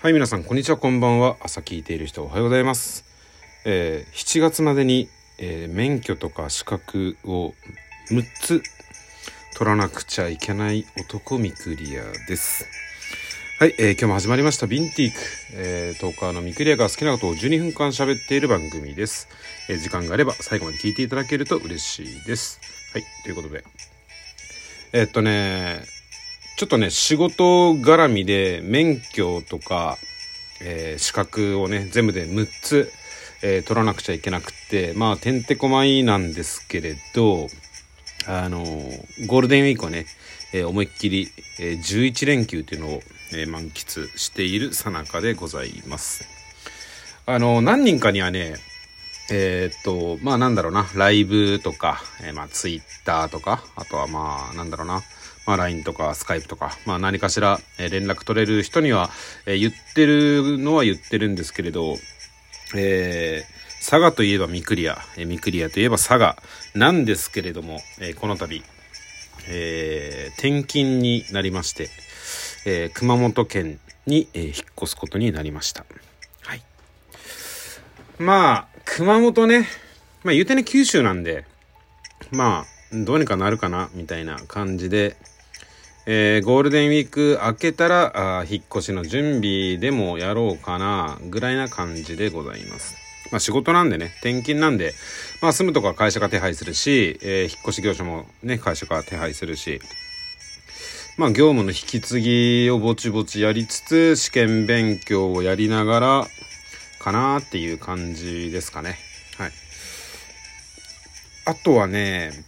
[0.00, 1.36] はい、皆さん、こんにちは、こんばんは。
[1.40, 3.04] 朝聞いている人、おはようございます。
[3.64, 7.52] えー7月までに、えー免許とか資格を
[8.12, 8.62] 6つ
[9.56, 12.64] 取らなくちゃいけない男ミクリアです。
[13.58, 15.18] はい、えー今日も始まりました、ビンティーク。
[15.54, 19.26] えー、トーカーのミクリアが好きなことを12分間喋っている番組です。
[19.68, 22.60] えー時間があれば最後まで聞いていただけると嬉しいです。
[22.92, 23.64] はい、ということで。
[24.92, 25.82] えーっとね、
[26.58, 29.96] ちょっとね、仕事絡みで免許とか、
[30.60, 32.92] えー資格をね、全部で6つ、
[33.42, 37.46] えー取らなくちゃいけなくて、まあ、てんてこまいなんですけれど、
[38.26, 40.06] あのーゴールデンウィークをね、
[40.52, 41.28] え思いっきり、
[41.60, 46.24] え11連休っていうのを、え満喫しているさなかでございます。
[47.26, 48.56] あの何人かにはね、
[49.30, 55.04] えーっと、まあなんだろうな、ライブとか、えーまあツイッターとか、あとはまあなんだろうな、
[55.48, 59.08] まあ LINE とかスカイプとか、まあ何かしら、え連絡取れる人には、
[59.46, 61.96] え言ってるのは言ってるんですけれど、
[62.76, 66.36] えー佐賀といえばミクリア、えーミクリアといえば佐賀
[66.74, 68.62] なんですけれども、えーこの度、
[69.48, 71.88] えー転勤になりまして、
[72.66, 75.86] え熊本県に、え引っ越すことになりました。
[76.42, 76.62] はい。
[78.18, 79.66] まあ、熊本ね、
[80.24, 81.46] まあ言うてね、九州なんで、
[82.32, 85.16] まあ、どうにかなるかな、みたいな感じで、
[86.10, 92.96] えーゴールデンウィーク明けたら、あ引っ越しの準備でもやろうかな、ぐらいな感じでございます。
[93.30, 94.94] まあ仕事なんでね、転勤なんで、
[95.42, 99.82] まあ住むとこは会社が手配するし、えー引っ越し業者もね、会社が手配するし、
[101.18, 106.26] まあ業務の引き継ぎをぼちぼちやりつつ、試験勉強をやりながら、
[107.00, 108.96] かなーっていう感じですかね。
[109.36, 109.50] はい。
[111.44, 112.47] あとはね、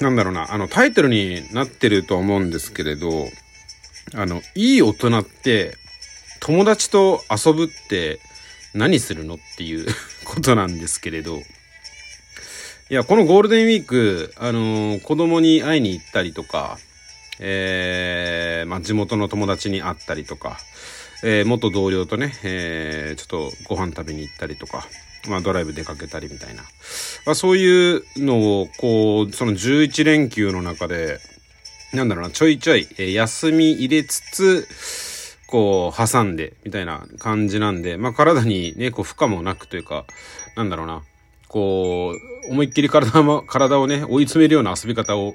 [0.00, 3.28] なんだろうな、あの、タイトルになってると思うんですけれど、
[4.14, 5.76] あの、いい大人って、
[6.40, 8.20] 友達と遊ぶって
[8.74, 9.86] 何するのっていう
[10.24, 11.42] ことなんですけれど、
[12.88, 16.78] いや、このゴールデンウィーク、あのー子供に会いに行ったりとか、
[17.40, 20.58] えー、まあ、地元の友達に会ったりとか、
[21.24, 24.86] えー元同僚とね、えーちょっとご飯食べに行ったりとか、
[25.30, 26.62] まあ、ドライブ出かけたりみたいな。
[27.24, 31.18] まあ、そういうのを、こう、その11連休の中で、
[31.92, 34.68] なんだろうな、ちょいちょい、えー休み入れつつ、
[35.46, 40.04] こう、挟んで、みたいな感じなんで、まあ、体にね、こう、負荷もなくというか、
[40.56, 41.02] なんだろうな、
[41.48, 42.14] こ
[42.48, 45.34] う、思いっきり体も、体をね、追い詰めるような遊び方を、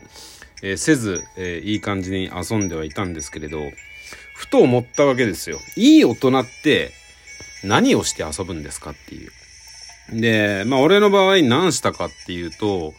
[0.63, 3.59] えーせず、えーいい感じに遊んではいたんですけれど、
[4.35, 5.59] ふと思ったわけですよ。
[5.75, 6.91] いい大人って
[7.63, 9.31] 何をして遊ぶんですかっていう。
[10.09, 12.93] で、まあ俺の場合何したかっていうと、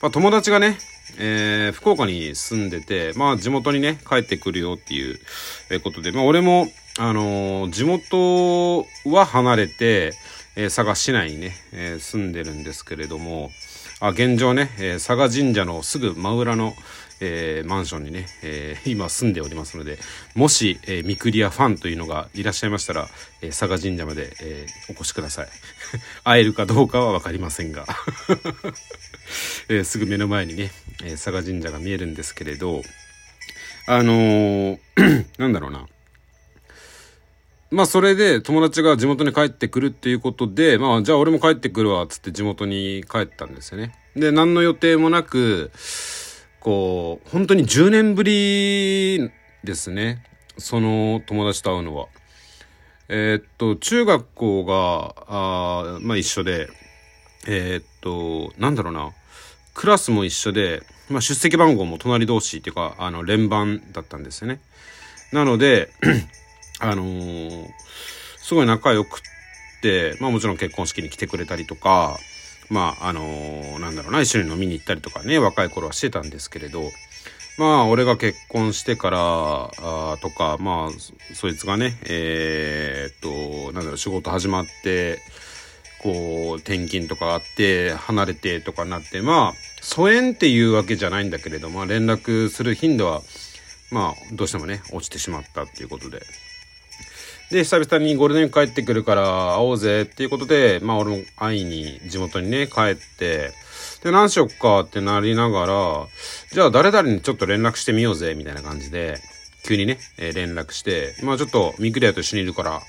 [0.00, 0.78] まあ友達がね、
[1.18, 5.18] えー福岡に住んでて、まあ地元にね、帰ってくるよっていう
[5.82, 10.12] ことで、まあ俺も、あのー地元は離れて、
[10.56, 13.50] えー佐賀市内にね、えー住んでるんですけれども、
[14.00, 16.74] あ現状ね、えー佐賀神社のすぐ真裏の、
[17.24, 19.98] えーマンションにね、えー今住んでおりますので、
[20.34, 23.08] もし、えーミクリアファンというのがいらっしゃいましたら、
[23.42, 25.48] えー佐賀神社まで、えーお越しください。
[26.24, 27.86] 会えるかどうかはわかりませんが、
[29.68, 30.70] えーすぐ目の前にね、
[31.02, 32.82] えー佐賀神社が見えるんですけれど、
[33.86, 34.78] あのー
[35.38, 35.86] なんだろうな。
[37.70, 43.92] まあそれで友達が地元に帰ってくるっていうことで、まあじゃあ俺も帰ってくるわ、つって地元に帰ったんですよね。
[44.14, 45.72] で、何の予定もなく、
[46.64, 49.30] こう、本当に10年ぶり
[49.62, 50.24] ですね。
[50.56, 52.06] その友達と会うのは。
[53.08, 56.68] えーっと、中学校が、あまあ一緒で、
[57.46, 59.12] えーっと、なんだろうな。
[59.74, 64.58] クラスも一緒で、まあ出席番号も隣同士っていうか、あの、連番だったんですよね。
[65.32, 65.90] なので、
[66.80, 67.66] あのー
[68.38, 69.20] すごい仲良くっ
[69.82, 72.18] て、まあもちろん結婚式に来てくれたりとか、
[72.70, 76.90] まああのーなんだろうな、一緒に飲みに行ったりとかね、若い頃はしてたんですけれど、
[77.58, 79.18] まあ俺が結婚してから、
[79.78, 85.20] あとか、まあそいつがね、えーっと、なんだろう、仕事始まって、
[86.02, 93.22] こう、転勤とかあって、離れてとかなって、まあ、疎遠っていうわけじゃないんだけれども、連絡する頻度は、
[93.90, 96.22] まあ、どうしてもね、落ちてしまったっていうことで。
[97.50, 103.52] で、久々にゴールデン帰ってくるから会おうぜっていうことで、まあ俺も会いに地元にね、帰って、
[104.02, 106.06] で、何しよっかってなりながら、
[106.52, 109.18] じゃあ誰々にちょっと連絡してみようぜ、みたいな感じで、
[109.66, 112.80] 急にね、えー連絡して、まあちょっとミクリアと一緒にいるから、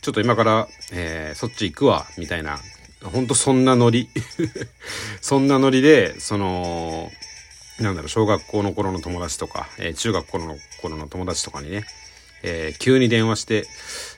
[0.00, 2.58] ちょっと今から、えーそっち行くわ、みたいな、
[3.02, 4.08] ほんとそんなノリ。
[5.20, 7.10] そんなノリで、その、
[7.80, 11.84] なんだろう、小学校の頃の友達とか、えー中学校の頃の友達とかにね、
[12.46, 13.66] えー、急に電話して、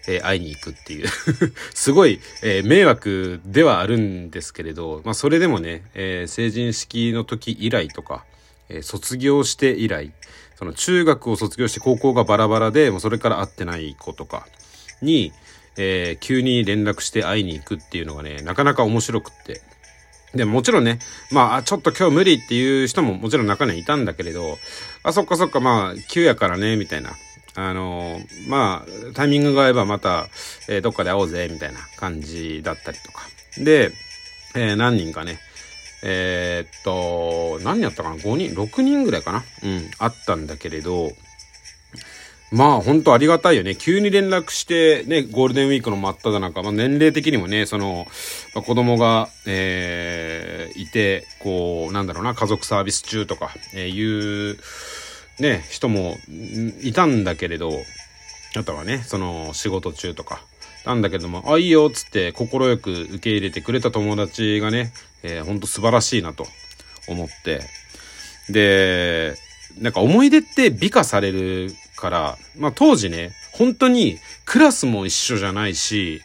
[0.07, 1.09] えー、会いに行くっていう
[1.75, 8.25] すごい、えー、迷惑ではあるんですけれど、まあそれでもね、え成人式の時以来とか、
[8.69, 10.13] え卒業して以来、
[10.57, 14.47] その中学を卒業して高校がバラバラで、もうそれから会ってない子とか
[15.01, 15.33] に、
[15.79, 19.63] え急に連絡して会いに行くっていうのがね、なかなか面白くって。
[20.35, 20.99] で、もちろんね、
[21.31, 24.59] まあ、ちょっと今日無理っていう人ももちろん中にはいたんだけれど、
[25.03, 27.13] あ、そっかそっか、まあ、急やからね、みたいな。
[27.61, 30.29] あの、まあ、タイミングが合えばまた、
[30.69, 33.23] えー、どっかで会おうぜ、みたいな感じだったりとか。
[33.59, 33.91] で、
[34.55, 35.41] えー、何人かね、
[36.05, 39.45] えー、っと、何やったかな ?5 人 ?6 人ぐらいかな？
[39.65, 41.11] うん、あったんだけれど、
[42.53, 43.75] まあ本当ありがたいよね。
[43.75, 48.07] 急に連絡して、ね、ゴールデンウィークの真っ只中、まあ年齢的にもね、その、
[48.55, 54.59] まあ、子供が、えー、いて、こう、なんだろうな、家族サービス中とか、えー、いう、
[55.40, 56.17] ね、人も
[56.82, 57.73] いたんだけれど、
[58.56, 60.43] あとはね、その仕事中とか、
[60.85, 62.49] なんだけども、あ、いいよっつって快
[62.79, 64.93] く受け入れてくれた友達がね、
[65.23, 66.46] えー、ほんと素晴らしいなと
[67.08, 67.61] 思って、
[68.49, 69.37] で、
[69.81, 76.23] なんか思い出って美化されるから、まあ当時ね、本当にクラスも一緒じゃないし、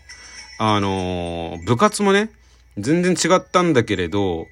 [0.59, 2.29] あのー、部活もね、
[2.77, 4.47] 全然違ったんだけれど、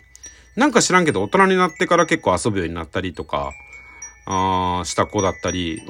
[0.55, 3.53] なんか知らんけど大人になってから結構遊ぶようになったりとか、
[4.25, 5.83] あした子だったり、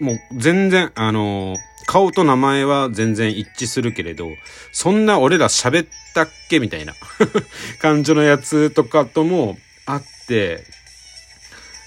[0.00, 4.28] もう全然、あのー、顔と名前は全然一致するけれど、
[4.72, 6.94] そんな俺ら喋ったっけみたいな
[7.80, 10.64] 感じのやつとかともあって、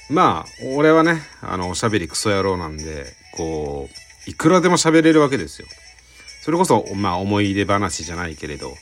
[0.10, 3.90] まあ、俺はね、あの、おしゃべりクソ野郎なんで、こ
[4.28, 5.68] う、いくらでも喋れるわけですよ。
[6.42, 8.76] それこそ、まあ、思い出話じゃないけれど、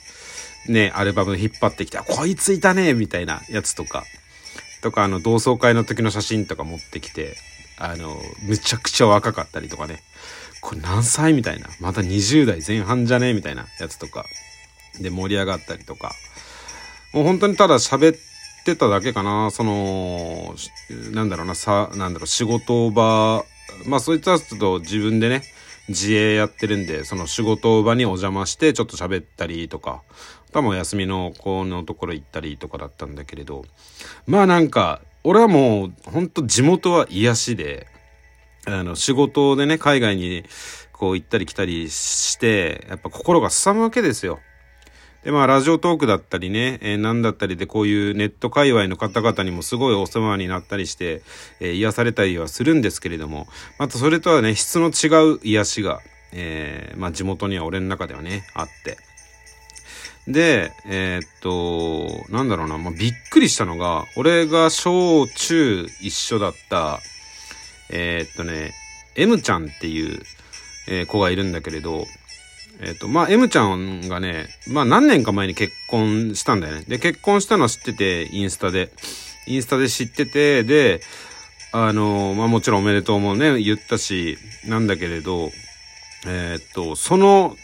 [0.68, 4.06] ね、アルバム引っ張ってきて、こいついたねみたいなやつとか、
[4.82, 7.36] とか、あの、同窓会の時の写真とか持ってきて、
[7.78, 10.02] あの、むちゃくちゃ若かったりとかね、
[10.62, 14.26] これ何歳みたいな、また20代前半じゃねみたいなやつとか、
[15.00, 16.14] で盛り上がったりとか、
[17.14, 18.18] もう本当にただ喋っ
[18.66, 19.52] てただけかな。
[19.52, 20.56] その、
[21.12, 23.46] なんだろうな、さ、なんだろう、仕事場、
[23.86, 25.44] まあそういっと自分でね、
[25.88, 30.02] 自営やってるんで、その仕事場にお邪魔してちょっと喋ったりとか、
[30.52, 33.66] 多分お休みの子のところ行ったりとかだったんだけれど、
[34.26, 37.88] まあなんか、俺はもう、ほんと地元は癒しで、
[38.66, 40.46] あの、仕事でね、海外に
[40.92, 44.40] こう行ったり来たりして、やっぱ心がすさむわけですよ。
[45.24, 51.22] で、まあ、ラジオトークだったりね、えー、なんだったりで、こういうネット界隈の方々にもすごいお世話になったりして、
[51.60, 53.48] えー、癒されたりはするんですけれども、
[53.78, 56.00] またそれとはね、質の違う癒しが、
[56.32, 59.07] えー、まあ、地元には俺の中ではね、あって。
[60.28, 67.00] で、えー、っと、なんだろうな、まあ、びっくりしたのが、俺が小中一緒だった、
[67.90, 68.74] えー、っとね、
[69.16, 70.22] M ちゃんっていう、
[70.90, 72.06] えー、子がいるんだけれど、
[72.82, 76.84] えっ、と、まあ、M ちゃんがね、まあ、何年か前に結婚したんだよね。
[76.88, 78.92] で、結婚したのは知ってて、インスタで。
[79.48, 81.02] インスタで知ってて、で、
[81.72, 85.52] あの、まあ、もちろんおめでとうもね、言ったし、なんだけれど、
[86.28, 87.56] えっ、と、その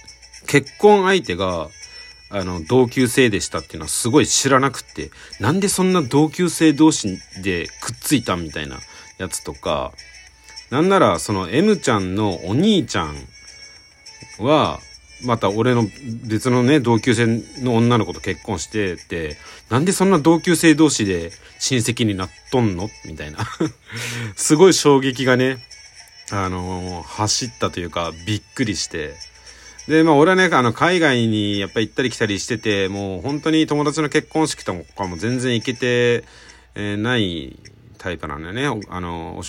[0.47, 1.69] 結婚相手が、
[2.35, 8.79] あの、同級生でしたっていうのはすごい知らなくって、なんでそんな同級生同士でくっついたみたいな
[9.19, 9.93] やつとか、
[10.71, 13.15] なんなら、その M ちゃんのお兄ちゃん
[14.39, 14.79] は、
[15.23, 15.87] また俺の
[16.25, 19.37] 別のね、同級生の女の子と結婚してて、
[19.69, 23.47] なんでそんな同級生同士で親戚になっとんのみたいな
[24.35, 25.63] すごい衝撃がね、
[26.31, 29.13] あのー、走ったというか、びっくりして。
[29.87, 36.23] で、まあ俺はね、あの、海外にやっぱ行ったり来たりしてて、もう本当に友達の結婚式とかも全然行けて、
[36.75, 37.57] えー、ない
[37.97, 38.85] タイプなんだよね。
[38.89, 39.41] あの、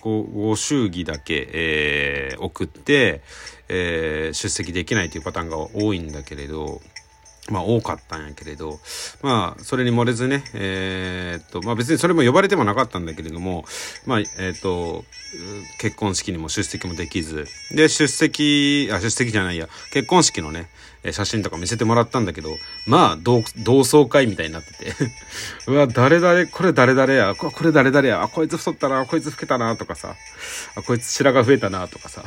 [0.00, 3.22] ご、ご祝儀だけ、えー、送って、
[3.68, 6.80] えー、出席できないというパターンが多いんだけれど、
[7.50, 8.78] まあ多かったんやけれど、
[9.22, 13.64] まあそれに漏れずね、えー、っと、まあ別にそれも呼ばれてもなかったんだけれども、
[14.06, 15.04] まあえー、っと、
[15.78, 20.68] 結婚式にも出席もできず、で、出席、あ、出席じゃないや、結婚式のね、
[21.10, 22.50] 写真とか見せてもらったんだけど、
[22.86, 24.94] まあ同、同窓会みたいになってて
[25.66, 30.14] うわ、誰々、これ誰々や、これ誰々や、あ、こいつ太ったな、こいつ老けたな、とかさ、
[30.76, 32.22] あ、こいつ白が増えたな、とかさ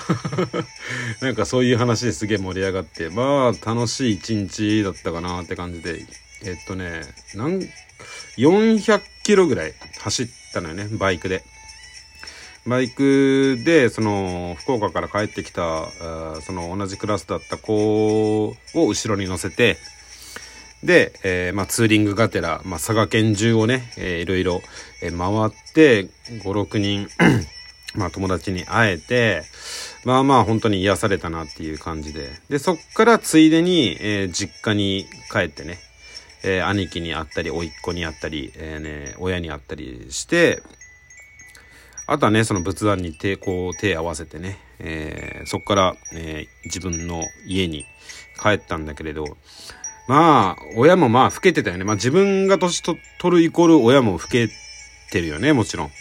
[1.21, 6.05] なんかそういう話ですげえ盛り上がって、まあ楽しい一日だったかなって感じで、
[6.43, 7.01] えっとね、
[7.33, 7.59] なん、
[8.37, 11.43] 400キロぐらい走ったのよね、バイクで。
[12.67, 15.87] バイクで、その、福岡から帰ってきた、
[16.41, 19.77] その同じクラスだった子を後ろに乗せて、
[20.83, 24.61] で、えー、まあ、ツーリングがてら、まあ、佐賀県中をね、えー、いろいろ、
[25.01, 26.07] えー、回って、
[26.41, 27.07] 5、6人
[27.95, 29.43] まあ、友達に会えて、
[30.05, 32.29] まあまあ本当に癒されたなっていう感じで。
[32.47, 35.79] で、そっからついでに、えー、実家に帰ってね、
[36.43, 40.61] えー、兄貴に会ったり、甥っ子に会ったり、えー、ね、親に会ったりして、
[42.05, 47.85] あとはね、その仏壇に手、こう手合わせてね、えー、そこから、えー、自分の家に
[48.39, 49.25] 帰ったんだけれど、
[50.07, 51.83] まあ、親もまあ老けてたよね。
[51.83, 54.49] まあ自分が年と取るイコール親も老け
[55.11, 55.91] てるよね、もちろん。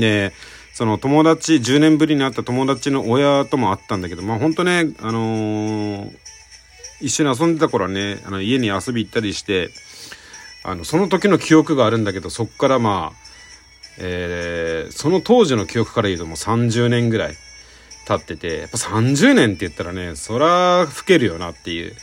[0.00, 0.32] で、
[0.76, 6.16] その友達、10年ぶりに会った友達の親とも会ったんだけど、まあほんとね、あのー、
[7.00, 9.70] 一緒に遊んでた頃はね、あの家に遊び行ったりして、
[10.64, 13.16] あの、その時の記憶があるんだけど、そっからまあ、
[14.00, 17.34] えー、その当時の記憶から言うともう30年ぐらい
[18.06, 21.96] 経ってて、やっぱ30年って言ったらね、そら老けるよなっていう、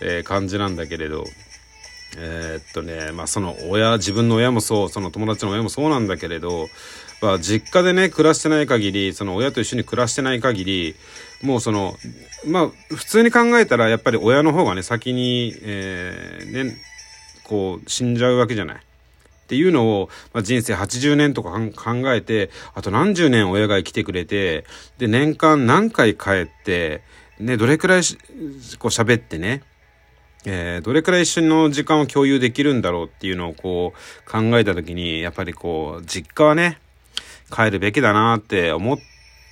[0.00, 1.24] えー、感じなんだけれど、
[2.16, 6.68] えー、っとね、まあその親、自分の親もそう、その友達の親もそうなんだけれど、
[7.20, 10.94] まあ実家でね、暮らしてない限り、その親と一緒に暮らしてない限り、
[11.42, 11.96] もうその、
[12.46, 16.76] まあ普通に考えたらやっぱり親の方がね、先に、えー、ね、
[17.44, 18.76] こう死んじゃうわけじゃない。
[18.76, 18.80] っ
[19.48, 24.66] ていうのを、まあ、人生80年とか考えて、あと何十年親が生きてくれて、
[24.98, 27.00] で、年間何回帰って、
[27.40, 29.62] ね、どれくらいこう喋ってね、
[30.44, 36.78] えー、どれくらい一緒の時間を共有できるんだろうっていうのをこう考えた時に、やっぱりこう、実家はね、
[37.54, 38.98] 帰るべきだなって思っ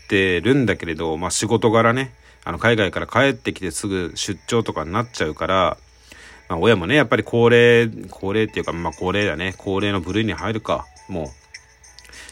[0.08, 2.12] てるんだけれど、まあ仕事柄ね、
[2.44, 5.76] あの海外から帰ってきてすぐ出張とかになっちゃうから、
[6.48, 9.54] まあ、親もね、やっぱり高齢、高齢っていうか、まあ、高齢だね。
[9.58, 11.26] 高齢の部類に入るか、もう。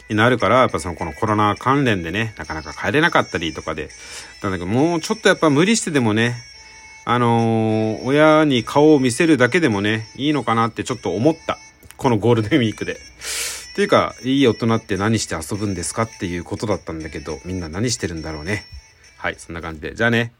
[0.07, 3.89] になるから、やっぱそのこのコロナ関連でね、なかなか帰れなかったりとかで、
[4.41, 6.35] なんだけど、もうちょっとやっぱ無理してでもね、
[7.07, 11.59] あのー、親に顔を見せるだけでもね、いいのかなってちょっと思った。
[11.97, 12.93] このゴールデンウィークで。
[12.93, 12.97] っ
[13.75, 18.65] ていうか、いい大人って何して遊ぶんですかっていうことだったんだけど、みんな何してるんだろうね。
[19.17, 19.93] はい、そんな感じで。
[19.93, 20.33] じゃあね。